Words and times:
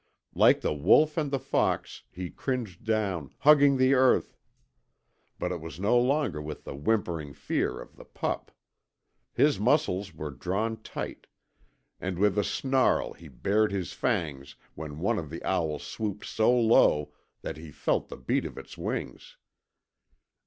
Like 0.33 0.61
the 0.61 0.73
wolf 0.73 1.15
and 1.15 1.29
the 1.29 1.37
fox 1.37 2.01
he 2.09 2.31
cringed 2.31 2.83
down, 2.83 3.35
hugging 3.41 3.77
the 3.77 3.93
earth. 3.93 4.35
But 5.37 5.51
it 5.51 5.61
was 5.61 5.79
no 5.79 5.95
longer 5.99 6.41
with 6.41 6.63
the 6.63 6.73
whimpering 6.75 7.33
fear 7.35 7.79
of 7.79 7.95
the 7.97 8.05
pup. 8.05 8.51
His 9.31 9.59
muscles 9.59 10.11
were 10.15 10.31
drawn 10.31 10.81
tight, 10.81 11.27
and 11.99 12.17
with 12.17 12.35
a 12.39 12.43
snarl 12.43 13.13
he 13.13 13.27
bared 13.27 13.71
his 13.71 13.93
fangs 13.93 14.55
when 14.73 14.97
one 15.01 15.19
of 15.19 15.29
the 15.29 15.43
owls 15.43 15.83
swooped 15.83 16.25
so 16.25 16.51
low 16.51 17.13
that 17.43 17.57
he 17.57 17.69
felt 17.69 18.07
the 18.07 18.17
beat 18.17 18.43
of 18.45 18.57
its 18.57 18.79
wings. 18.79 19.37